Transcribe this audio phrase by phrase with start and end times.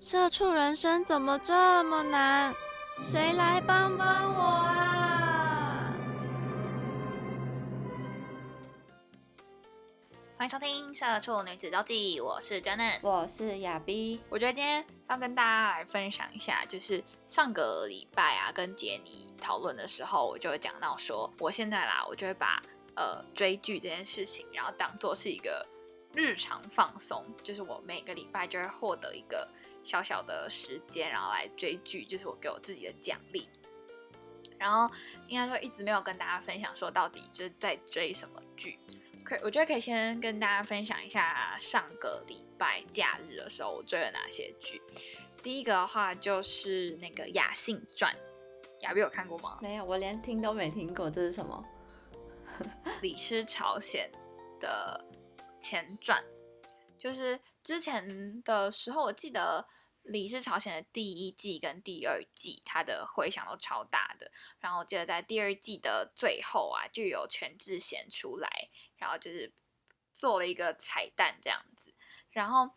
[0.00, 2.54] 社畜人生怎么这么难？
[3.02, 5.92] 谁来帮帮我啊！
[10.36, 14.20] 欢迎收听《社畜女子周记》，我是 Janice，我是亚碧。
[14.28, 22.62] 我觉得今天要跟大家来分享一下，就是上个礼拜啊，跟杰尼讨论的时候，我就会讲到说，我现在啦，我就会把
[22.94, 25.66] 呃追剧这件事情，然后当做是一个
[26.14, 29.46] 日常放松，就是我每个礼拜就会获得一个。
[29.88, 33.48] 小小的时间，然后来追剧，就是我给我自己的奖励。
[34.58, 34.94] 然后
[35.26, 38.78] 应该说一直没有跟大家分享，说到底就是在追什么剧。
[39.24, 44.82] 可我觉得可以先跟大家分享一下上个礼拜假日的时候我追了哪些剧。
[45.42, 48.14] 第一个的话就是那个《雅信传》，
[48.82, 49.58] 雅碧有看过吗？
[49.62, 51.64] 没有，我连听都没听过，这是什么？
[53.00, 54.10] 李氏朝鲜
[54.60, 55.02] 的
[55.58, 56.22] 前传。
[56.98, 59.66] 就是之前的时候，我记得
[60.02, 64.30] 《李氏朝鲜》的第一季跟第二季，它的回响都超大的。
[64.58, 69.52] 然后我记得在第二季的最后啊，就有全智贤出来，然后就是
[70.12, 71.94] 做了一个彩蛋这样子。
[72.30, 72.64] 然后《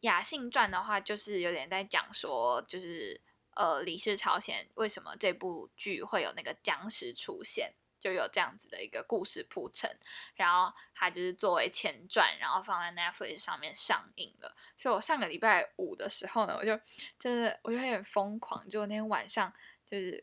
[0.00, 3.20] 雅信传》的话，就是有点在讲说，就是
[3.56, 7.74] 呃，《李氏朝鲜》为什么这部剧会有那个僵尸出现。
[8.04, 9.90] 就有这样子的一个故事铺陈，
[10.34, 14.54] 然后它就是作为前传，然后放在 Netflix 上面上映了。
[14.76, 16.78] 所以我上个礼拜五的时候呢，我就
[17.18, 19.50] 真的我就有点疯狂，就那天晚上
[19.86, 20.22] 就是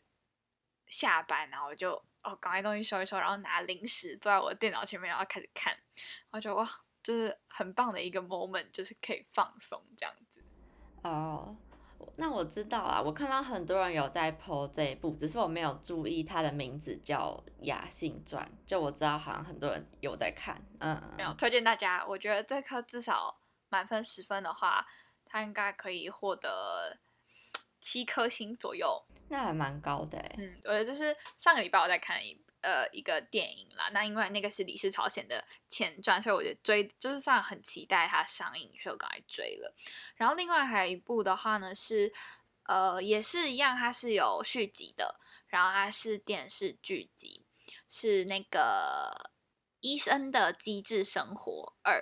[0.86, 5.76] 下班，然后我就哦赶快东西收一收，然后拿零食坐在我的电脑前面，然后开始看，
[6.30, 6.70] 我觉得哇，
[7.02, 10.40] 就是很棒的一个 moment，就是可以放松这样子。
[11.02, 11.56] 哦。
[12.16, 17.32] 那我知道啦，我看到很多人有在 po 这一部，只是我没有注意它的名字叫
[17.62, 22.04] 《雅信传》，就我知道好像很多人有在看，嗯，没有推荐大家。
[22.06, 24.86] 我觉得这颗至少满分十分的话，
[25.24, 26.98] 它应该可以获得
[27.80, 32.40] 七颗星左右，那还蛮高的嗯，我觉得这是上个礼拜我在看一。
[32.62, 39.74] 呃，一个电影啦，那因为那个是《李氏朝鲜》的前传，所以我就追，就是算很期待它上映，所以我刚才追了。
[40.14, 42.12] 然后另外还有一部的话呢，是
[42.64, 47.44] 呃，也是一样，它是有续集的，然后它是电视剧集，
[47.88, 49.10] 是那个
[49.80, 52.00] 《医生的机智生活二》，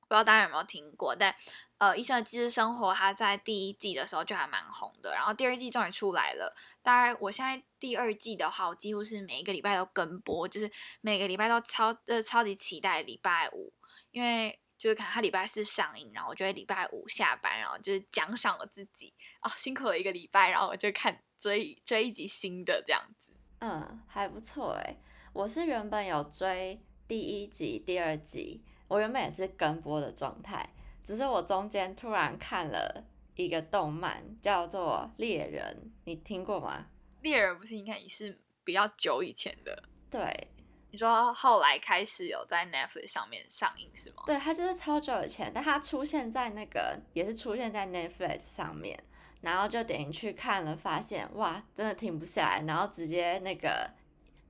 [0.00, 1.16] 不知道大家有没有听过？
[1.16, 1.34] 但
[1.78, 6.52] 呃，《医生的机智生活》它在第一季的时候就还蛮红的，然后第二季终于出来了。
[6.82, 13.72] 当然我现在第二季的话，我几乎是每一个礼拜都跟播，就是每个礼拜都超呃超级期待礼拜五，
[14.10, 23.32] 因为就是看他礼拜四上映，然后我就会礼拜五下班，然后就是奖赏我自己哦，辛苦了一个礼拜，然后我就看追追一集新的这样子。
[23.60, 24.96] 嗯，还不错哎，
[25.32, 30.74] 我是原本有追第一集、第二集，我原本也是跟播的状态。
[31.08, 33.02] 只是我中间突然看了
[33.34, 35.74] 一个动漫，叫做《猎人》，
[36.04, 36.84] 你听过吗？
[37.22, 39.82] 猎人不是应该也是比较久以前的？
[40.10, 40.48] 对，
[40.90, 44.22] 你说后来开始有在 Netflix 上面上映是吗？
[44.26, 49.02] 对，它就是超久以前，但它出现在那个也是出现在 Netflix 上面，
[49.40, 53.90] 然后就点进去看了，发现哇，真的停不下来，然后直接那个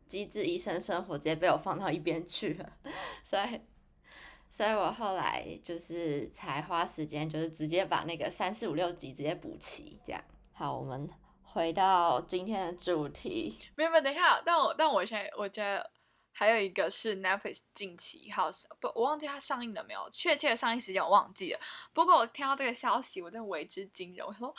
[0.11, 2.73] 《机智医生生活》直接被我放到一边去了，
[3.23, 3.61] 所以。
[4.59, 10.21] 所以我后来就是才花时间，就是直接把那个三四五六集直接补齐，这样。
[10.53, 11.09] 好，我们
[11.45, 13.57] 回到今天的主题。
[13.77, 15.89] 没有没有，等一下，但我但我现在我觉得
[16.33, 21.61] 还有一个是 Netflix 近期号不，我忘记它上映了没有，确切的上映时间我忘记了。
[21.93, 24.27] 不过我听到这个消息，我真的为之惊人。
[24.27, 24.53] 我说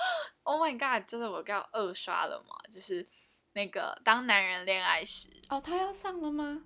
[0.44, 2.56] ，Oh my god，就是我要二刷了嘛？
[2.72, 3.06] 就是
[3.52, 5.28] 那个当男人恋爱时。
[5.50, 6.64] 哦，他要上了吗？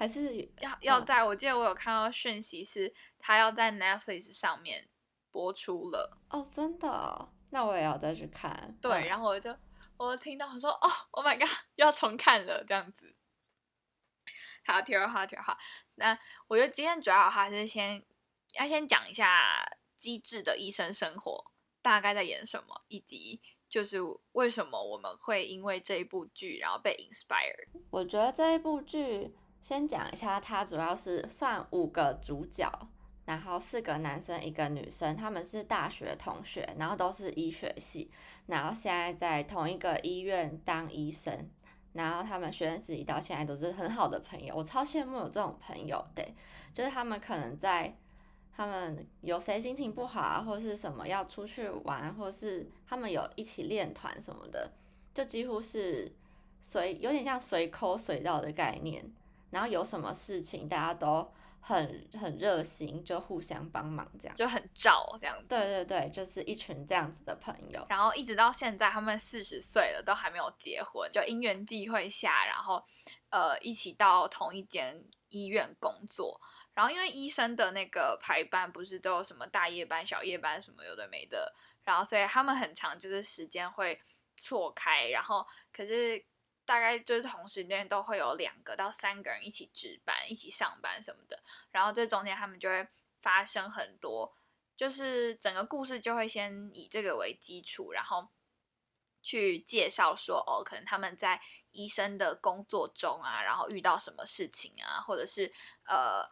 [0.00, 4.88] 还是要要在我记得我有看到讯息是他要在 Netflix 上面
[5.30, 8.78] 播出了哦，真的，那我也要再去看。
[8.80, 9.54] 对，然后我就
[9.98, 13.14] 我听到我说哦，Oh my god， 要重看了这样子。
[14.64, 15.54] 好，听话听话。
[15.96, 16.18] 那
[16.48, 18.02] 我觉得今天主要还是先
[18.54, 19.62] 要先讲一下
[20.00, 21.32] 《机智的医生生活》
[21.82, 23.98] 大概在演什么，以及就是
[24.32, 27.68] 为什么我们会因为这一部剧然后被 inspire。
[27.90, 29.36] 我觉得这一部剧。
[29.60, 32.70] 先讲一下，它主要是算五个主角，
[33.24, 38.10] 然后四个男生一个女生，他们是大学同学，然后都是医学系，
[38.46, 41.48] 然后现在在同一个医院当医生，
[41.92, 46.26] 然后他们学生时期到现在都是很好的朋友，我超羡慕有这种朋友的，
[46.74, 47.94] 就是他们可能在
[48.56, 54.70] 他们有谁心情不好啊，或是什么要出去玩，或是他们有一起练团什么的，
[55.14, 56.12] 就几乎是
[56.60, 59.04] 随有点像随抠随到的概念，
[59.50, 61.32] 然后有什么事情大家都。
[61.62, 65.36] 很很热心，就互相帮忙这样，就很照这样。
[65.46, 67.84] 对对对，就是一群这样子的朋友。
[67.90, 71.12] 然后一直到现在，他们四十岁了，都还没有结婚。
[71.12, 72.82] 就因缘际会下，然后
[73.28, 76.40] 呃一起到同一间医院工作。
[76.72, 81.54] 然后因为医生的那个排班不是都有什么大夜班、小夜班什么有的没的，
[81.84, 84.00] 然后所以他们很长就是时间会
[84.34, 85.10] 错开。
[85.10, 86.24] 然后可是。
[86.70, 92.86] 大概就是同时间都会有两个到三个人一起值班、一起上班什么的，然后这中间他们就会
[93.20, 94.32] 发生很多，
[94.76, 98.28] 就是整个故事就会先以这个为基础，然后
[99.20, 105.52] 去介绍说哦，可能他们在医生的工作中啊，然后遇到什么事情啊，或者是
[105.88, 106.30] 呃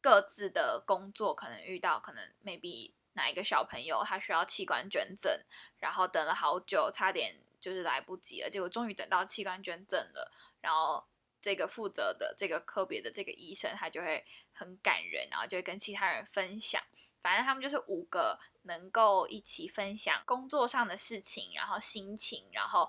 [0.00, 5.44] 各自的工作可能遇到可能 maybe 哪一个小朋友他需要器官捐赠，
[5.76, 7.36] 然后等了好久，差点。
[7.64, 10.30] 就是来不及了，结果终于等到器官捐赠了，
[10.60, 11.02] 然后
[11.40, 14.22] 这个负责的这个科别的这个医生，他就会
[14.52, 16.82] 很感人，然后就会跟其他人分享。
[17.22, 22.86] 反正他们就是五个能够一起分享工作上的事情，然后心情，然后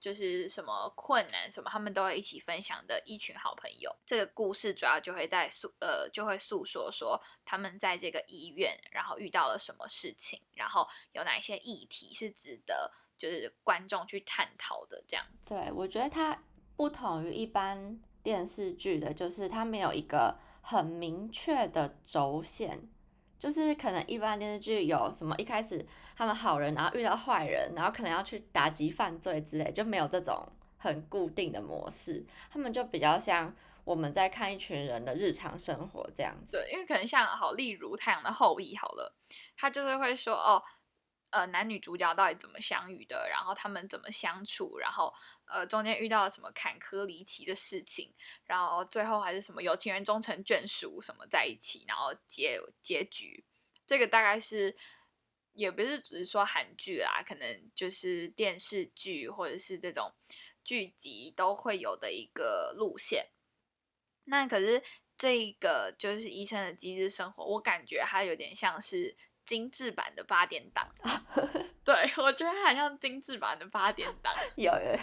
[0.00, 3.94] 就是什么困难什么，他们都会一起分享的一群好朋友。
[4.06, 12.92] 这个故事主要就会在诉呃，就会诉说说他们在这个医院，然后遇到了什么事情，然后有哪一些议题是值得。
[13.18, 15.52] 就是观众去探讨的这样子。
[15.52, 16.40] 对，我觉得它
[16.76, 22.88] 不同于一般电视剧的，就是它没有一个很明确的轴线。
[23.38, 25.84] 就是可能一般电视剧有什么一开始
[26.16, 30.46] 他们好人，然后遇到坏人，然后可能要去打击犯罪之类，就没有这种
[30.76, 32.24] 很固定的模式。
[32.50, 33.54] 他们就比较像
[33.84, 36.56] 我们在看一群人的日常生活这样子。
[36.56, 39.14] 对，因为可能像好，例如《太阳的后裔》好了，
[39.56, 40.62] 他就是会说哦。
[41.30, 43.28] 呃，男女主角到底怎么相遇的？
[43.28, 44.78] 然后他们怎么相处？
[44.78, 45.12] 然后
[45.46, 48.14] 呃，中间遇到了什么坎坷离奇的事情？
[48.44, 51.84] 然后最后还是什么有情人终成眷属，什么在一起？
[51.86, 53.44] 然后结结局，
[53.86, 54.74] 这个大概是
[55.52, 60.12] 也不是只是说韩剧啦，可能就是电视剧或者是这种
[60.64, 63.28] 剧集都会有的一个路线。
[64.24, 64.82] 那可是
[65.16, 69.16] 这个就是《医生的机智生活》，我感觉它有点像是。
[69.48, 70.86] 精致版的八点档，
[71.82, 74.30] 对 我觉得它很像精致版的八点档。
[74.56, 74.98] 有 有，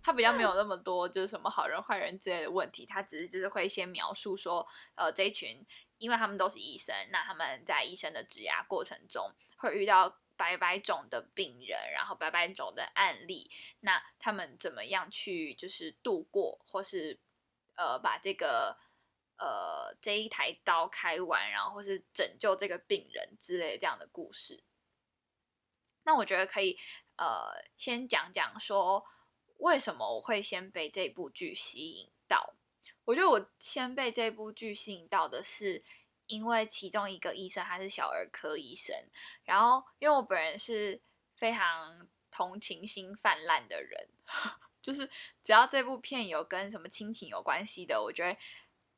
[0.00, 4.64] 它比较没有那么多就是什么好人坏人之类的问题，它只是就是会先描述说，
[4.94, 5.66] 呃，这一群，
[5.98, 17.18] 因为他们都是医生，那他们在医生的职涯过程中会遇到百百种的病人，然后百百种的案例，那他们怎么样去就是度过，或是
[17.74, 18.78] 呃把这个。
[19.38, 24.62] 呃，这一台刀开完，然后是拯救这个病人之类这样的故事。
[26.04, 26.78] 那我觉得可以，
[27.16, 29.04] 呃，先讲讲说
[29.58, 32.54] 为什么我会先被这部剧吸引到。
[33.04, 35.82] 我觉得我先被这部剧吸引到的是，
[36.26, 38.96] 因为其中一个医生他是小儿科医生，
[39.44, 41.02] 然后因为我本人是
[41.34, 44.08] 非常同情心泛滥的人，
[44.80, 45.10] 就是
[45.42, 48.38] 只要这部片有跟什么亲情有关系的，我觉得。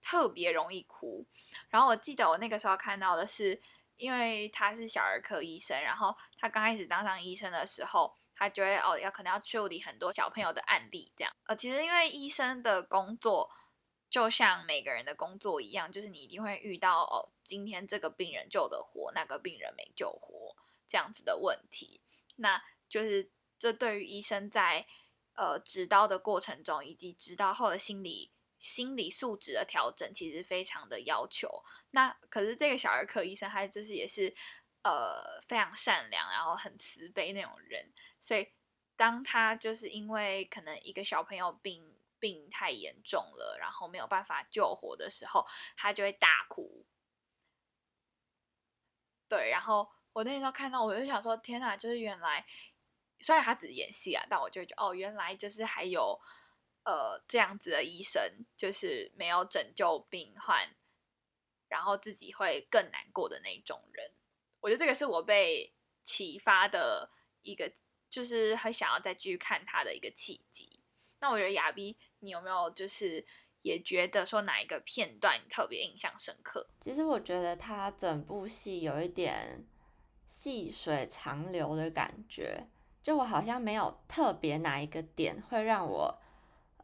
[0.00, 1.26] 特别容易哭，
[1.68, 3.60] 然后我记得我那个时候看到的是，
[3.96, 11.32] 因为他是小儿科医生，然后他刚开始当上医生的时候，他觉得哦要可能要处理很多小朋友的案例，这样。
[11.44, 13.50] 呃，其实因为医生的工作
[14.08, 22.00] 就像每个人的工作一样，就是你一定会遇到哦，今天这个病人救的活，那个病人没救活这样子的问题。
[22.36, 24.86] 那就是这对于医生在
[25.34, 28.32] 呃执刀的过程中，以及执刀后的心理。
[28.58, 31.48] 心理素质的调整其实非常的要求。
[31.92, 34.34] 那可是这个小儿科医生，他就是也是
[34.82, 37.92] 呃非常善良，然后很慈悲那种人。
[38.20, 38.52] 所以
[38.96, 45.46] 当他就是因为可能一个小朋友病病太严重了，然后没有办法救活的时候，
[45.76, 46.84] 他就会大哭。
[49.28, 51.76] 对，然后我那时候看到，我就想说：天哪！
[51.76, 52.44] 就是原来
[53.20, 56.20] 虽然他只是演戏啊，但我就觉得哦，原来就是还有。
[56.84, 58.20] 呃，这样子的医生
[58.56, 60.74] 就是没有拯救病患，
[61.68, 64.12] 然后自己会更难过的那种人。
[64.60, 67.10] 我觉得这个是我被启发的
[67.42, 67.70] 一个，
[68.08, 70.80] 就是很想要再继续看他的一个契机。
[71.20, 73.26] 那我觉得亚比，你有没有就是
[73.62, 76.70] 也觉得说哪一个片段特别印象深刻？
[76.80, 79.66] 其实我觉得他整部戏有一点
[80.26, 82.68] 细水长流的感觉，
[83.02, 86.20] 就我好像没有特别哪一个点会让我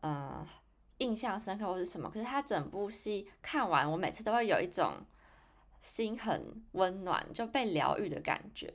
[0.04, 0.46] 呃
[0.98, 4.92] 印象深刻或是什么，可是他整部戏看完，我每次都会有一种
[5.80, 8.72] 心很温暖，就被疗愈的感觉。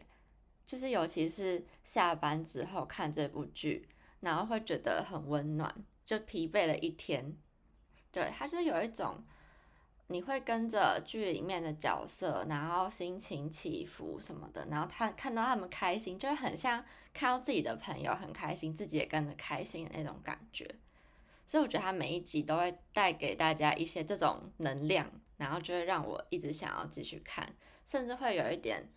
[0.65, 3.87] 就是尤其是下班之后看这部剧，
[4.19, 7.37] 然后会觉得很温暖，就疲惫了一天。
[8.11, 9.23] 对，它就是有一种，
[10.07, 16.83] 你会跟着剧里面的角色，然后心情起伏什么的，然后他看到他们开心，就很像
[17.13, 20.75] 看到自己的朋友很开心，自己也跟着开心的那种感觉。
[21.49, 28.93] 所以我觉得他每一集都会带给大家一些这种能量，然后就会让我一直想要继续看，甚至会有一点。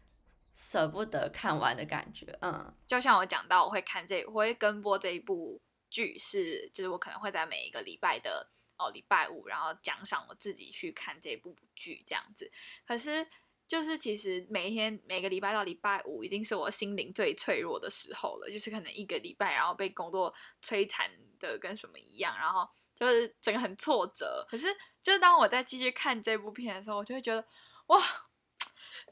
[0.55, 12.53] 舍不得看完的感觉，嗯，就像我讲到，我会看这，我会跟播这一部剧，是就是我可能会在每一个礼拜的哦礼拜五，然后奖赏我自己去看这部剧这样子。
[12.85, 13.27] 可是
[13.73, 21.11] 就是其实每一天每个礼拜到礼拜五，已经是我心灵最脆弱的时候了，就是可能一个礼拜，然后被工作摧残
[21.41, 24.47] 的跟什么一样，然后就是整个很挫折。
[24.47, 24.67] 可是
[25.01, 27.43] 就是当我在继续看这部片的时候，我就会觉得
[27.87, 27.99] 哇。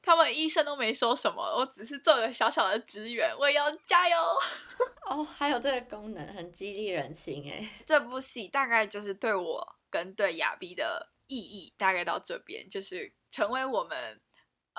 [0.03, 4.17] 他们医生都没说什么，我只是做个小小的职员，我也要加油
[5.11, 5.23] 哦。
[5.23, 7.71] 还有这个功能，很激励人心哎。
[7.85, 14.19] 这部戏大概就是对我跟对亚逼的意义，大概到这边，就是成为我们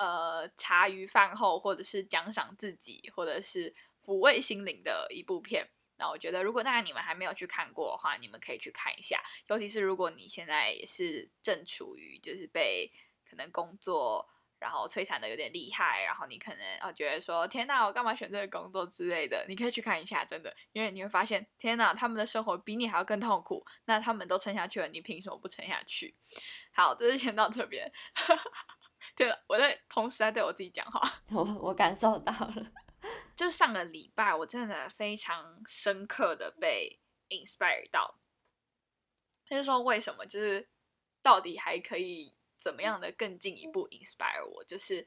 [0.02, 3.72] 呃茶余饭后，或者是奖赏自己，或者是
[4.04, 5.68] 抚慰心灵的一部片。
[5.98, 9.22] 那我觉得，如果大家你们还没有去看过的话，你们可以去看一下。
[9.48, 12.90] 尤其是如果你现在也是正处于就是被
[13.28, 14.28] 可能工作。
[14.62, 26.14] 然后摧残的有点厉害，然后你可能啊觉得说天哪，我干嘛选这个工作之类的，你可以去看一下，真的，因为你会发现天哪，他们的生活比你还要更痛苦，那他们都撑下去了，你凭什么不撑下去？
[26.70, 27.90] 好，这是先到这边。
[29.16, 32.72] 对了，我在同时在对我自己讲话， 我我感受到了，
[33.36, 38.18] 就上个礼拜我真的非常深刻的被 inspire 到，
[39.46, 40.68] 他就是说为什么，就是
[41.22, 42.36] 到底还可以。
[42.62, 44.62] 怎么样的更进一步 inspire 我？
[44.62, 45.04] 就是，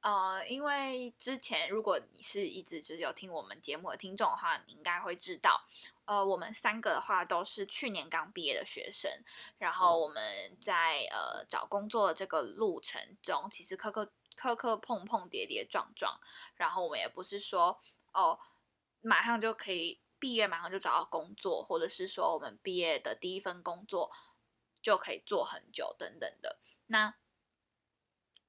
[0.00, 5.64] 呃，因为之前如果你是一直就是有听我们节目的听众的话，你应该会知道，
[6.04, 9.10] 呃，我们三个的话都是去年刚毕业的学生，
[9.58, 16.20] 然后我们在呃找工作的这个路程中，其实磕磕磕磕碰碰跌跌撞撞，
[16.54, 17.80] 然后我们也不是说
[18.12, 18.38] 哦
[19.00, 24.12] 马上就可以毕业，马上就找到工作，或者是说我们毕业的第一份工作
[24.80, 26.60] 就可以做很久等等的。
[26.86, 27.16] 那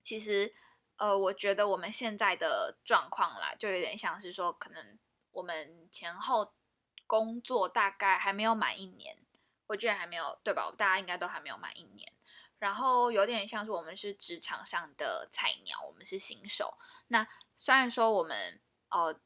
[0.01, 0.53] 其实，
[1.00, 5.00] 呃，我觉得我们现在的状况啦，就有点像是说，可能
[5.32, 6.53] 我们前后
[7.08, 9.18] 工作大概还没有满一年，
[9.68, 10.72] 我觉得还没有，对吧？
[10.77, 12.13] 大家应该都还没有满一年，
[12.60, 16.77] 然后有点像是我们是职场上的菜鸟，我们是新手。
[17.08, 19.20] 那虽然说我们，呃。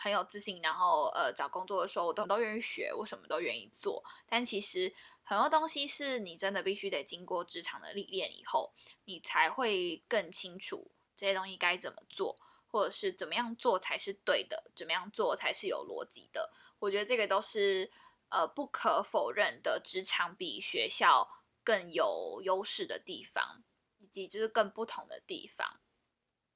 [0.00, 4.00] 很有自信，然后呃找工作的时候我都都愿意学，我什么都愿意做。
[4.28, 8.72] 但其实很多东西是你真的必须得经过职场的历练以后，
[9.06, 16.52] 你才会更清楚这些东西该怎么做，或者是怎么样做才是对的，怎么样做才是有逻辑的。
[16.78, 17.90] 我觉得这个都是
[18.28, 23.64] 呃不可否认的，职场比学校更有优势的地方，
[23.98, 25.80] 以及就是更不同的地方。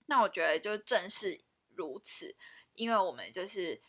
[0.07, 2.37] 那我觉得就正是如此。
[2.75, 3.83] 因为我们就是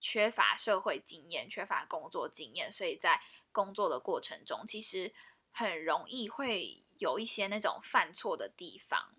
[0.00, 5.12] 缺乏社会经验，缺乏工作经验，所以在工作的过程中，其实
[5.50, 9.16] 很容易会有一些那种犯错的地方。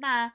[0.00, 0.32] 那，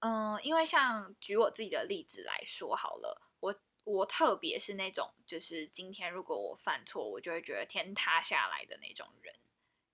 [0.00, 9.34] 嗯，因为像举我自己的例子来说好了，我我特别是那种，就是今天如果我犯错，我就会觉得天塌下来的那种人，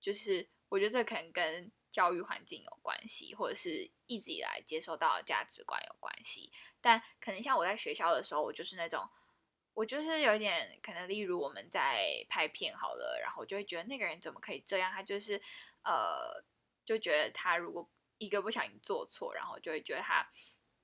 [0.01, 1.73] 就是我觉得这可能跟。
[1.95, 6.51] 教育环境有关系，或者是一直以来接受到的价值观有关系。
[6.81, 9.09] 但可能像我在学校的时候，我就是那种，
[9.75, 14.91] 我就是有一点可能，例如我们在拍片好了，然后我就会觉得那个人怎么可以这样？
[14.91, 15.41] 他就是
[15.85, 16.43] 呃，
[16.85, 17.89] 就觉得他如果
[18.25, 20.29] 一个不小心做错，然后就会觉得他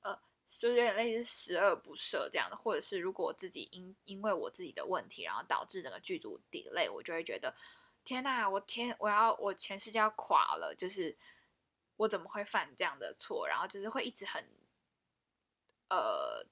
[0.02, 2.56] 呃，就是有点类似十恶不赦这样的。
[2.56, 7.54] 或者是如果我自己因因为我自己的问题，然后导致整个剧组 delay，我就会觉得。
[8.02, 10.75] 天呐，我天，我要我全世界要垮了！
[10.75, 11.18] 就是
[11.97, 13.47] 我怎么会犯这样的错？
[13.47, 14.42] 然后就是会一直很
[15.90, 16.47] 呃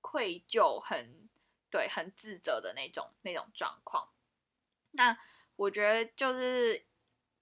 [0.00, 1.28] 愧疚，很
[1.70, 4.12] 对，很自责的那种那种状况。
[4.90, 5.16] 那
[5.54, 6.84] 我觉得就是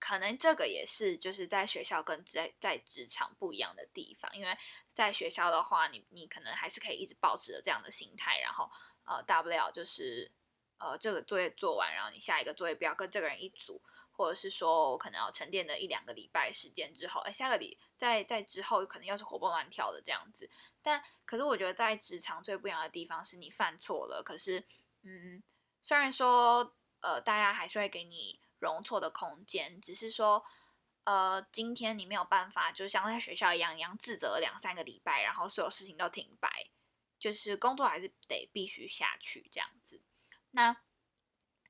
[0.02, 4.58] 可能这个也是就是在学校跟在在职场不一样的地方，因为
[4.92, 8.68] 在学校的话，你你可能还是可以一直保持着这样的心态，然后
[9.04, 10.32] 呃大不了就是。
[10.82, 13.80] 呃这个作业做完，然后你下一个作业不要跟这个人一组，
[14.10, 20.50] 或者是说我可能要沉淀的一两个礼拜时间之后，哎，下个礼在在之后可能又是活蹦乱跳的这样子。
[20.82, 24.64] 但可是我觉得在职场最不一样的地方是你犯错了，可是
[25.02, 25.40] 嗯，
[25.80, 30.44] 虽然说呃大家还是会给你容错的空间，只是说。
[31.04, 36.70] 呃，今天你没有办法，就像在学校一样，一样自责两三个礼拜，然后所有事情都停摆，
[37.18, 40.04] 就是工作还是得必须下去这样子。
[40.52, 40.76] 那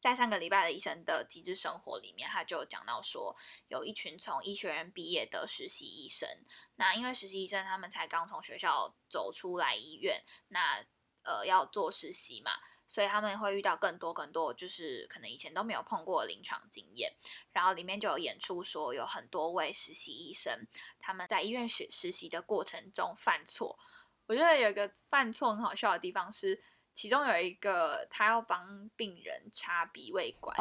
[0.03, 3.35] 在上个礼拜的医生的机智生活里面，他就讲到说，
[3.69, 6.29] 有一群从医学院毕业的实习医生，
[6.75, 10.85] 那因为实习医生他们才刚从学校走出来医院，那
[11.23, 12.53] 呃要做实习嘛。
[12.93, 17.11] 所以他们会遇到更多更多，就是可能以前都没有碰过的临床经验。
[17.51, 20.67] 然后里面就有演出说，有很多位实习医生，
[20.99, 23.79] 他们在医院学实习的过程中犯错。
[24.27, 30.55] 我觉得有一个犯错很好笑的地方是，其中有一个他要帮病人插鼻胃管，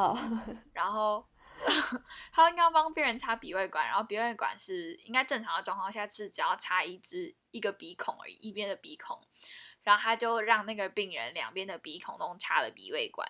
[0.72, 1.28] 然后
[2.32, 9.22] 他应该要帮病人插鼻胃管，然后鼻胃管是应该正常的状况下是只要插一支一个鼻孔而已，一边的鼻孔。
[9.84, 13.28] 然后他就让那个病人两边的鼻孔都插了鼻胃管，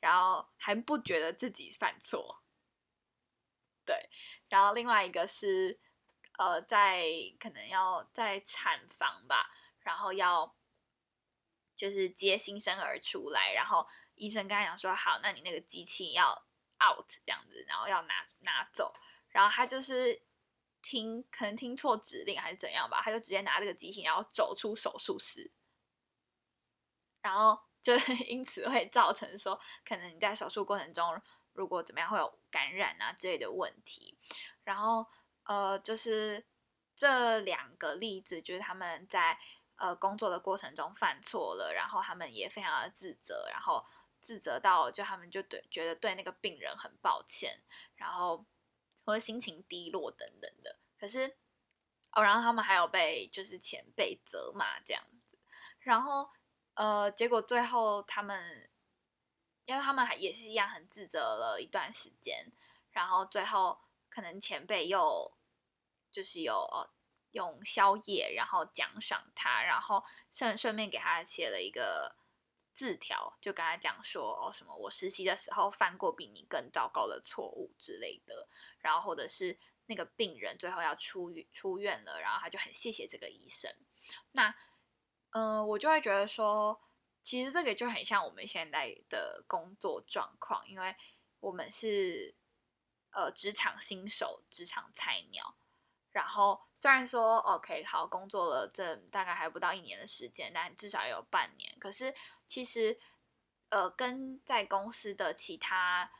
[0.00, 2.42] 然后还不觉得自己犯错。
[3.86, 4.08] 对，
[4.48, 5.78] 然后另外一个是，
[6.38, 7.04] 呃，在
[7.38, 10.54] 可能要在产房吧，然后要
[11.74, 16.30] 就是接新生儿出来，然后医生跟他讲说，好，那你那个机器要
[16.82, 18.94] out 这样子，然后要拿拿走，
[19.28, 20.22] 然后他就是
[20.80, 25.50] 听可能听错指令还是怎样吧，他就直接拿这个机器，然后走出手术室。
[27.24, 27.96] 然后就
[28.28, 31.18] 因此会造成说，可能你在手术过程中，
[31.54, 34.18] 如果怎么样会有感染啊之类的问题。
[34.62, 35.06] 然后
[35.44, 36.44] 呃，就是
[36.94, 39.38] 这两个例子，就是他们在
[39.76, 43.82] 呃工作的过程中犯错了，然后他们也非常的自责，然后
[44.20, 47.62] 自责到就他们就对觉得对那个病人很抱歉，
[47.96, 48.44] 然后
[49.06, 50.78] 或者心情低落等等的。
[50.98, 51.38] 可是
[52.12, 55.38] 哦，然后他们还有被就是前辈责骂这样子，
[55.80, 56.28] 然后。
[56.74, 58.68] 呃，结果最后他们，
[59.64, 62.50] 因为他们还也是一样很自责了一段时间，
[62.90, 65.32] 然后最后可能前辈又
[66.10, 66.90] 就是有呃
[67.30, 72.16] 用宵夜，然后奖赏他，然后顺顺便给他写了一个
[72.72, 78.48] 字条，就跟他讲说哦什么我实习的时候犯过比你更糟糕的错误之类的，
[78.78, 83.72] 然后或者是那个病人最后要出出院了，然后他就很谢谢这个医生，
[84.32, 84.52] 那。
[85.34, 86.80] 嗯，我就会觉得说，
[87.20, 90.94] 其实这个就很像我们现在的工作状况，因为
[91.40, 92.36] 我们是
[93.10, 95.56] 呃职场新手、职场菜鸟。
[96.12, 101.76] 然后虽然说 OK 好工作了，这大概还不到一年的时间，但至少也有半年。
[101.80, 102.14] 可是
[102.46, 102.96] 其实
[103.70, 106.12] 呃，跟在公司的其他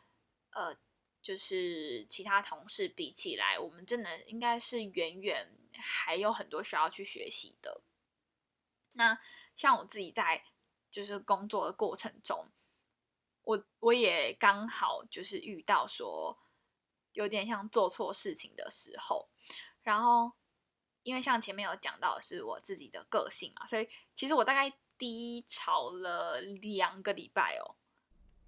[0.50, 0.76] 呃
[1.22, 7.82] 就是其他同事比起来，我们真的应该是远远还有很多需要去学习的。
[8.94, 9.18] 那
[9.54, 10.42] 像我自己在
[10.90, 12.50] 就是工作的过程中，
[13.42, 16.38] 我我也刚好就是遇到说
[17.12, 19.28] 有点像做错事情的时候，
[19.82, 20.32] 然后
[21.02, 27.76] 因为像前面有讲到是我自己的个性嘛，所以其实我大概低潮了两个礼拜哦，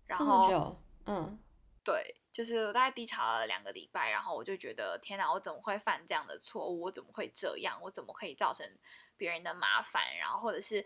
[0.06, 1.38] 然后嗯，
[1.84, 6.82] 对，就是我大概低潮了两个礼拜，然后我就觉得天哪，我怎么会犯这样的错误？
[6.82, 7.80] 我怎么会这样？
[7.82, 8.78] 我怎么可以造成？
[9.16, 10.84] 别人的麻烦，然后或者是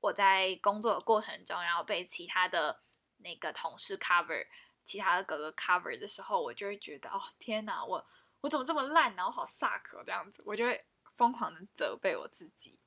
[0.00, 2.80] 我在工作的过程中，然后被其他的
[3.18, 4.46] 那个同事 cover，
[4.84, 8.06] 其他的哥哥 cover 的时候，我就会觉得哦天哪，我
[8.40, 12.78] 我怎么这么烂，然后好 suck 这样子，我就会疯狂的责备我自己。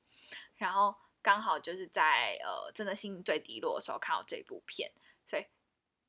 [0.56, 4.90] 然后刚好就是在呃真的心情最低落的时候看到这部片，
[5.24, 5.46] 所以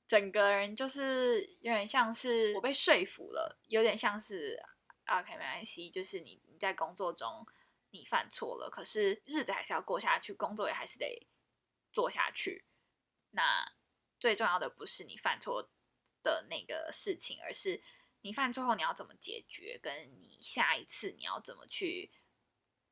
[0.07, 4.61] 整个人就是有点像是我被说服了，有点像是
[5.07, 7.45] OK 没关系，就是你你在工作中。
[7.91, 11.27] 你犯错了，可是日子还是要过下去，工作也还是得
[11.91, 12.65] 做下去。
[13.31, 13.65] 那
[14.19, 15.69] 最重要的不是你犯错
[16.23, 17.83] 的那个事情，而是
[18.21, 22.11] 你犯错后你要怎么解决，跟你下一次你要怎么去，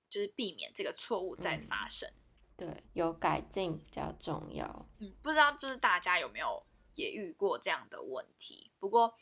[0.09, 2.12] 就是避免这个错误再发生。
[2.57, 4.85] 对，有改进比较重要。
[4.99, 8.71] 嗯，不知道就是大家有没有也遇过这样的问题？
[8.79, 9.17] 不过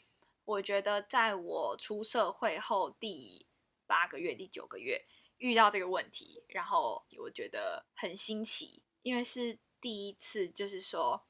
[0.45, 3.45] 我觉得在我出社会后第
[3.85, 5.05] 八个月、第九个月。
[5.37, 11.25] 遇到这个问题，然后我觉得很新奇，因为是第一次，就是说，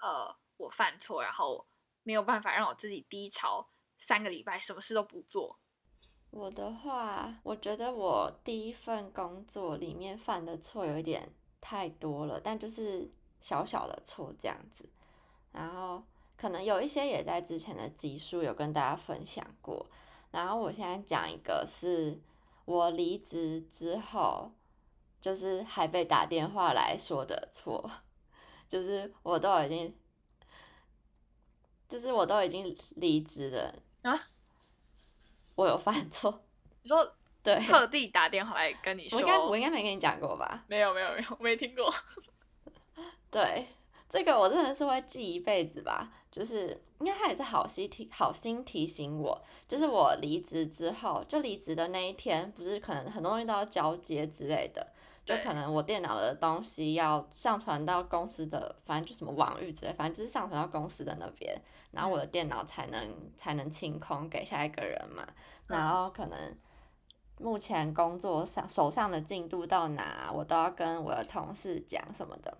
[0.00, 1.66] 呃，我犯错，然后
[2.02, 5.58] 没有办法让我自己低潮三个礼拜，什么事都不做。
[6.30, 14.88] 我的话，我觉得我第一份工作里面犯的错有一点太多了，但就是小小的错这样子。
[15.50, 16.04] 然后
[16.36, 19.84] 可能有一些也在之前的集数有跟大家分享过。
[20.30, 22.16] 然后我现在讲一个是
[22.70, 24.52] 我离职之后，
[25.20, 27.90] 就是还被打电话来说的错，
[28.68, 29.98] 就是我都已经，
[31.88, 34.16] 就是我都已经离职了啊，
[35.56, 36.44] 我有犯错，
[36.82, 40.64] 你说对，特地打电话来跟你说，我应该我应该没跟你讲过吧？
[40.68, 41.92] 没有没有没有，没听过。
[43.32, 43.66] 对，
[44.10, 46.12] 这个我真的是会记一辈子吧。
[46.30, 54.86] 就是因为他也是好心提好心提醒我，就是我离职之后，就离职的那一天，不是可能很多东西都要交接之类的，
[55.24, 65.26] 就可能我电脑的东西要上传到公司的，反正就什么网域之类，反正就是上传到公司的那边，然后我的电脑才能才能清空给下一个人嘛。
[65.66, 66.38] 然后可能
[67.40, 72.56] 目前工作上手上的进度到哪，我都要跟我的同事讲什么的。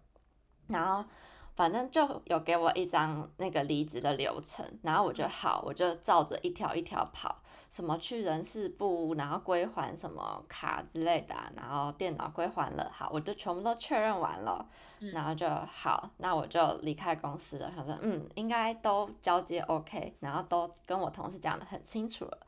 [0.67, 1.09] 然后
[1.55, 7.37] 反正就有给我一张那个离职的流程，然后我就好，我就照着一条一条跑，
[7.71, 14.65] 什么去人事部，然后归还什么卡之类的，然后电脑归还了，好，我就全部都确认完了，
[15.13, 17.71] 然后就好，那我就离开公司了。
[17.77, 22.39] 他说，嗯，应该都交接 OK，然后都跟我同事讲的很清楚了，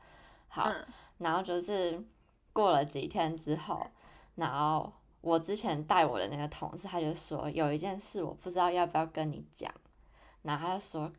[0.47, 0.67] 好，
[1.19, 2.03] 然后就是
[2.51, 3.85] 过了几天之后，
[4.35, 4.91] 然后。
[5.23, 9.73] 我之前带我的那个同事，他就说有一件事我不知道要不要跟你讲，
[10.41, 11.09] 然后他就说，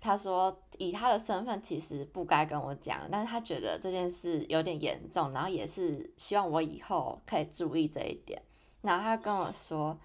[0.00, 8.42] 他说以他的身份其实不该跟我讲，但是他觉得这件事有点严重，然后也是希望我以后可以注意这一点。
[8.80, 9.98] 然后他跟我说，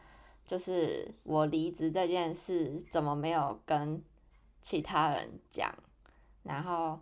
[0.45, 4.03] 就是我离职这件事怎么没有跟
[4.61, 5.73] 其他人讲，
[6.43, 6.99] 然后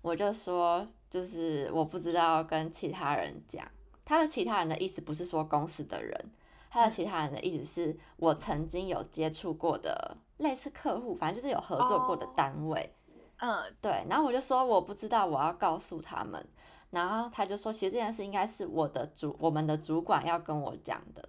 [0.00, 3.66] 我就说，就是我不知道跟其他人讲。
[4.04, 6.30] 他的其他人的意思不是说公司的人，
[6.70, 12.92] 他的其他人的意思是我曾经有接触过的类似客户，反正就是有合作过的单位。
[13.38, 14.04] 嗯，对。
[14.08, 16.44] 然后我就说我不知道，我要告诉他们。
[16.90, 21.28] 然后他就说，其实这件事应该是我的主，我们的主管要跟我讲的。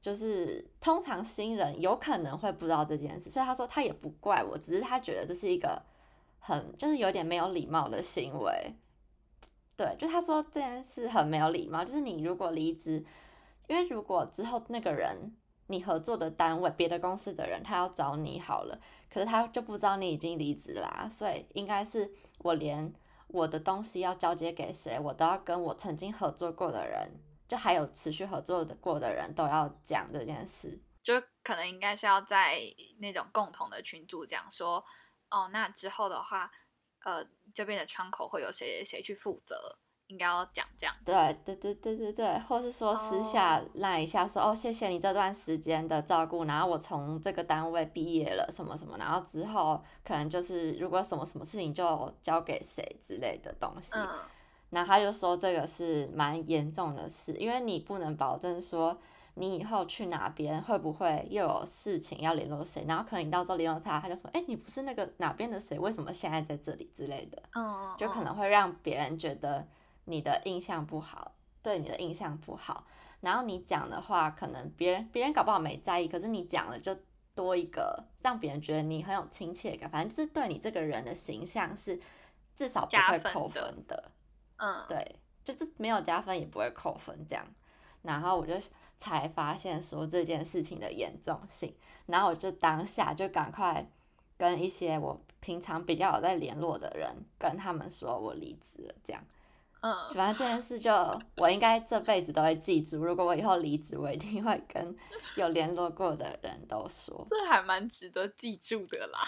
[0.00, 5.82] 就是通常新人有可能会不知道这件事，所以他说他也不怪我，只是他觉得这是一个
[6.38, 8.72] 很就是有点没有礼貌的行为。
[9.78, 13.06] 对，就他说这件事很没有礼貌，就是你如果离职，
[13.68, 15.36] 因为如果之后那个人
[15.68, 22.92] 你合作的单位别的公司的人他要找你好了，可是他就不知道你已经离职啦，所以应该是我连
[23.28, 27.12] 我的东西要交接给谁，我都要跟我曾经合作过的人，
[27.46, 32.58] 就还有持续合作的过的人都要讲这件事，就可能应该是要在
[32.98, 34.84] 那种共同的群组讲说，
[35.30, 36.50] 哦，那之后的话，
[37.08, 37.26] 呃。
[37.54, 39.56] 这边的窗口会有谁谁去负责？
[40.06, 40.94] 应该要讲这样。
[41.04, 53.94] 对对对对对对，或是说私下赖一下说哦，谢谢你这段时间的照顾，然后我从这个单位毕业了什么什么，然后之后可能就是如果什么什么事情就交给谁之类的东西。
[53.96, 54.06] 嗯。
[54.70, 58.96] 然后他就说这个是蛮严重的事，因为你不能保证说。
[59.38, 62.84] 你以后去哪边会不会又有事情要联络谁？
[62.88, 65.78] 然后可能你到时候联络他，他就说：“哎，你不是那个哪边的谁？
[65.78, 69.66] 为什么现在在这里之类的？”嗯，就可能会让别人觉得
[70.04, 72.86] 你的印象不好，对你的印象不好。
[73.20, 76.96] 然后你讲的话，可能别人别人搞不好没在意，可是你讲了就
[77.34, 79.88] 多一个让别人觉得你很有亲切感。
[79.90, 82.00] 反正就是对你这个人的形象是
[82.54, 84.12] 至少不会扣分的。
[84.56, 87.44] 嗯，对，就是没有加分也不会扣分这样。
[88.08, 88.54] 然后我就。
[89.00, 91.72] 才发现说这件事情的严重性，
[92.06, 93.88] 然后我就当下就赶快
[94.36, 99.22] 跟一些我平常比较有在联络的人跟他们说我离职了，这样，
[99.82, 100.92] 嗯，反正这件事就
[101.36, 103.04] 我应该这辈子都会记住。
[103.04, 104.96] 如果我以后离职，我一定会跟
[105.36, 107.24] 有联络过的人都说。
[107.30, 109.20] 这还蛮值得记住的啦。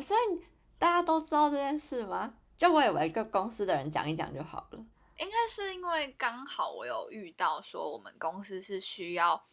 [0.00, 0.40] 所以
[0.78, 2.32] 大家都知道这件事吗？
[2.56, 4.84] 就我以为一个公司的人讲一讲就好了。
[5.18, 9.44] 应该是因为刚好我有遇到说我们公司是需要，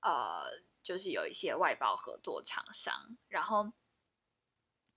[0.00, 0.44] 呃，
[0.82, 3.72] 就是有一些外包合作厂商，然后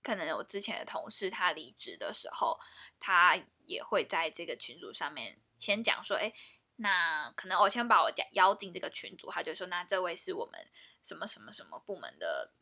[0.02, 2.58] 可能我之前的同事他离职的时候，
[2.98, 6.32] 他也会在这个群组上面先讲说，哎，
[6.76, 10.70] 那可能我先把我邀进这个群组，他就说，那这位是我们
[11.02, 12.52] 什么什么什么部门的。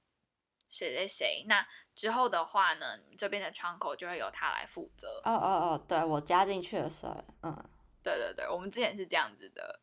[0.69, 1.45] 谁谁谁？
[1.49, 2.99] 那之后的话呢？
[3.17, 5.21] 这边的窗口就会由他来负责。
[5.25, 7.71] 哦哦哦，对我加进去的时候，嗯，
[8.03, 9.81] 对对对，我们之前是这样子的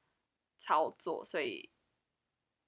[0.58, 1.72] 操作，所以，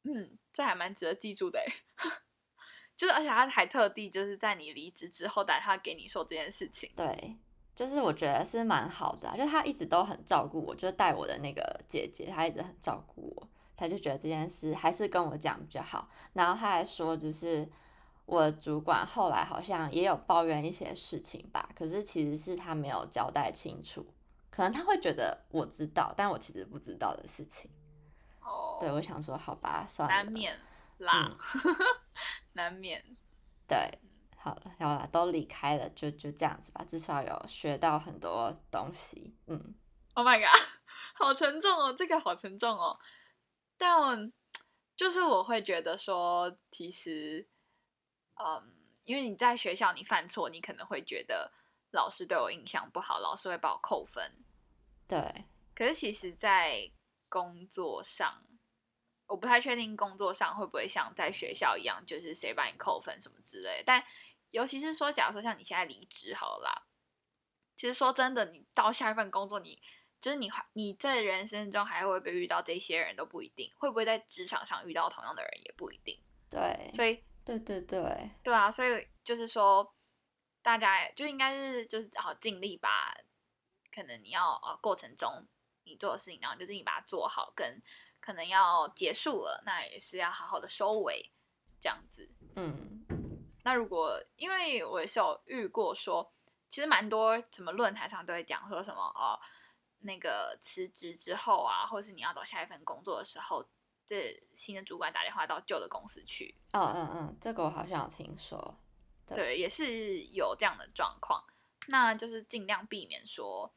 [0.03, 1.61] 嗯，这还蛮值得记住的。
[2.97, 6.91] 就是而且他还特地就是在你离职之后打电话给你说这件事情。
[6.95, 7.37] 对，
[7.75, 13.47] 就是我觉得是蛮好的，就他一直都很照顾我，就带我的那个姐姐，她一直很照顾我。
[13.75, 16.09] 他就觉得这件事还是跟我讲比较好。
[16.33, 17.69] 然后他还说，就是
[18.27, 24.05] 我的主管后来好像也有抱怨一些事情吧，可是其实是他没有交代清楚，
[24.49, 27.71] 可能他会觉得我知道，但我其实不知道的事情。
[28.41, 30.59] 哦，对，我想说，好吧，算了，难免
[30.97, 31.31] 啦，
[32.51, 33.01] 难免。
[33.65, 33.97] 对，
[34.35, 39.33] 好了，好了，都离开了，就就这样子吧，至少有学到很多东西。
[39.47, 39.73] 嗯
[40.15, 40.61] Oh my god，
[41.15, 42.99] 好沉重哦，这个好沉重哦。
[43.77, 44.33] 但
[44.97, 47.47] 就是我会觉得说，其实，
[48.39, 51.51] 嗯，因为你在学校你犯错，你可能会觉得
[51.91, 54.43] 老师对我印象不好，老师会把我扣分。
[55.07, 56.91] 对，可是其实，在
[57.29, 58.43] 工作上，
[59.25, 63.83] 我不太确定工作上会不会像在学校一样，就是谁把你扣分什么之类的。
[63.85, 64.03] 但
[64.51, 66.87] 尤其是说，假如说像你现在离职好了啦，
[67.75, 69.81] 其实说真的，你到下一份工作，你
[70.19, 76.19] 就是你你在人生中还会不会遇到这些人都不一定，会不会在职场上遇到同样的人也不一定。
[76.49, 79.95] 对，所以对对对，对啊，所以就是说，
[80.61, 83.15] 大家就应该是就是好尽力把，
[83.89, 85.47] 可能你要啊过程中
[85.85, 87.81] 你做的事情，然后就是你把它做好，跟
[88.19, 91.31] 可能要结束了，那也是要好好的收尾，
[91.79, 92.29] 这样子。
[92.57, 93.05] 嗯，
[93.63, 96.33] 那如果因为我也是有遇过说，
[96.67, 99.39] 其实蛮多什么论坛上都会讲说什么哦，
[99.99, 103.65] 那个辞职之后啊，或者是你要找下一份工作的时候，
[104.07, 108.79] 这新的主管打电话到旧的公司去，嗯嗯嗯，这个我好像有听说。
[109.27, 111.43] 对对，也是有这样的状况。
[111.87, 113.69] 那就是尽量避免说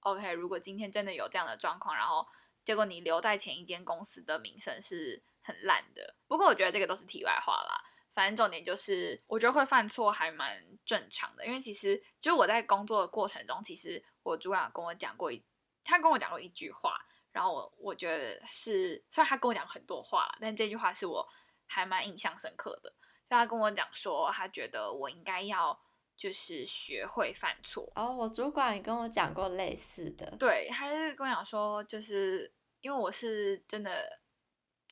[0.00, 2.26] ，OK，如果今天真的有这样的状况，然后
[2.64, 6.14] 结果你留在前一间公司的名声是很烂的。
[6.26, 7.84] 不过我觉得这个都是题外话啦。
[8.10, 15.44] 反正重点就是，我觉得会犯错还蛮正常的，因为其实就是我在工作的过程中，其实我主管有跟我讲过一，
[15.84, 16.98] 他跟我讲过一句话，
[17.38, 21.24] 然后我我觉得是，虽然他跟我讲很多话，但这句话是我
[21.68, 22.90] 还蛮印象深刻的。
[22.90, 25.80] 就他跟我讲说，他觉得我应该要
[26.16, 27.92] 就是学会犯错。
[27.94, 30.28] 哦，我主管也跟我讲过类似的。
[30.36, 34.18] 对，他是跟我讲说，就是因为我是真的，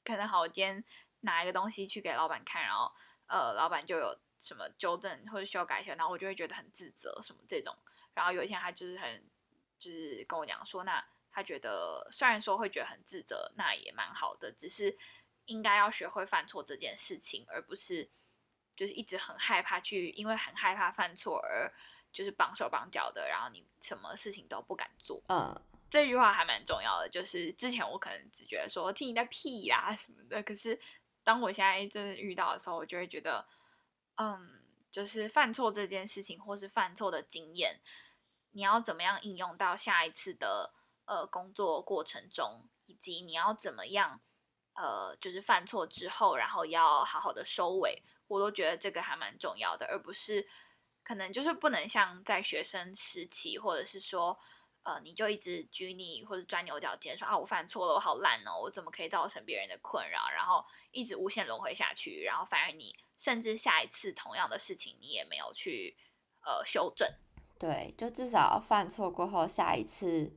[0.04, 0.84] 可能好，我今天
[1.22, 2.88] 拿一个东西去给老板看，然后
[3.26, 7.74] 呃，老板就有什么纠正或者修改一下，然后我就会觉得很自责什么这种。
[8.14, 9.28] 然后有一天他就是很
[9.76, 11.04] 就是跟我讲说，那
[11.36, 14.96] 他觉得虽然说会觉得很自责，那也蛮好的，只是
[15.44, 18.08] 应该要学会犯错这件事情，而不是
[18.74, 21.70] 就是一直很害怕去，因为很害怕犯错而
[22.10, 25.22] 就是绑手绑脚的，然后你什么事情都不敢做。
[25.28, 25.54] 嗯，
[25.90, 30.80] 这句话还蛮重要的，就是之前我可能只觉得说听你在屁呀、什么的，可是
[31.22, 33.46] 当我现在真的遇到的时候，我就会觉得，
[34.14, 37.82] 嗯，就是犯错这件事情，或是犯错的经验，
[38.52, 40.72] 你要怎么样应用到下一次的
[41.06, 44.20] 呃工作过程中，以及你要怎么样
[44.74, 50.46] 呃，就是犯错之后，然后要好好的收尾，我都觉得这个还蛮重要的，而不是
[51.02, 54.38] 可能就是不能像在学生时期，或者是说。
[54.88, 60.30] 呃，你就一直拘泥或者钻牛角尖，说啊我犯错了，我好烂哦，我怎么可以造成别人的困扰？
[60.30, 65.96] 然后一直无限轮回下去，然后反而你甚至下一次同样的事情你也没有去
[66.44, 67.12] 呃修正。
[67.58, 70.32] 对，就至少犯错过后，下一次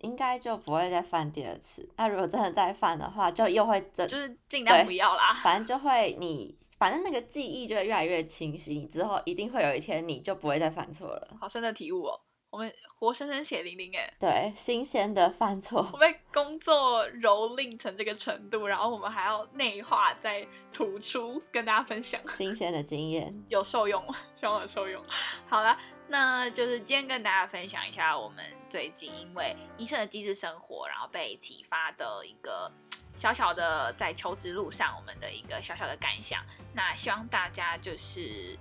[0.00, 1.88] 应该就不会再犯第二次。
[1.96, 5.32] 那如果真的再犯的话，就又会真就是尽量不要啦。
[5.42, 11.36] 反正就会你，反正那个记忆就会越来越清晰，你之后一定会有一天你就不会再犯错了。
[11.40, 22.20] 好深的体悟哦，我们活生生血淋淋哎，对，新鲜的犯错我，被工作蹂躏成这个程度，然后我们还要内化再吐出跟大家分享。
[22.28, 23.32] 新鲜的经验。
[23.48, 24.02] 有受用，
[24.34, 25.02] 希望有受用。
[25.46, 25.76] 好了，
[26.10, 32.70] 那就是今天跟大家分享一下我们最近因为医生的机智生活，然后被启发的一个
[33.14, 36.44] 小小的在求职路上我们的一个小小的感想。
[36.74, 38.58] 那希望大家就是。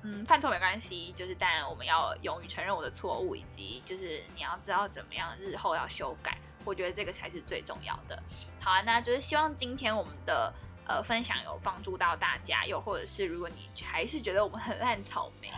[0.00, 8.22] 嗯，犯错没关系，就是但我们要勇于承认我的错误，以及就是你要知道怎么样日后要修改，我觉得这个才是最重要的。
[8.60, 10.54] 好啊，那就是希望今天我们的
[10.88, 15.52] 呃分享有帮助到大家，又或者是如果你还是觉得我们很烂草莓，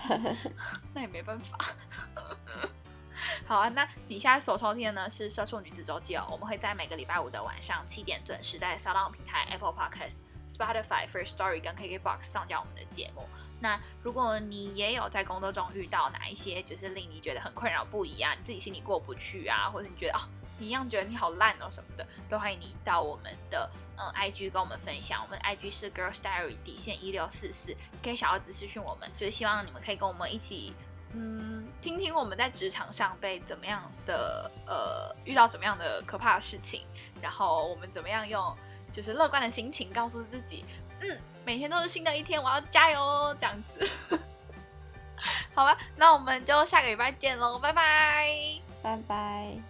[0.92, 1.56] 那也没办法。
[3.46, 13.28] 好啊，那你现在所收听的呢是《社畜女子周记》哦，我们会在每个礼拜五的晚上七点准时在 s o u n 平台、Apple Podcast、Spotify、First Story 跟 KKBox 上架我们的节目。
[13.60, 20.20] 那如果你也有在工作中遇到哪一些就是令你觉得很困扰不已啊，你自己心里过不去啊，或者你觉得哦，
[20.60, 25.20] 你一样觉得你好烂哦什么的，都欢迎你到我们的嗯 IG 跟我们分享。
[25.24, 30.74] 我们 IG 是 Girls Diary 底线一六四四，可以小儿子私讯我们，就是希望你们可以跟我们一起。
[31.12, 36.86] 嗯，听听我们在职场上被怎么样的呃遇到怎么样的可怕的事情，
[37.20, 38.56] 然后我们怎么样用
[38.92, 40.64] 就是乐观的心情告诉自己，
[41.00, 44.20] 嗯，每天都是新的一天，我要加油哦，这样子。
[45.52, 48.60] 好吧，那我们就下个礼拜见喽，拜拜。
[48.80, 49.69] 拜拜。